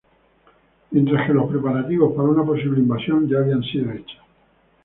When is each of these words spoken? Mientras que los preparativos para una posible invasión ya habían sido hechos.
Mientras 0.89 1.27
que 1.27 1.33
los 1.35 1.47
preparativos 1.51 2.15
para 2.15 2.29
una 2.29 2.43
posible 2.43 2.79
invasión 2.79 3.27
ya 3.29 3.37
habían 3.37 3.61
sido 3.61 3.91
hechos. 3.91 4.17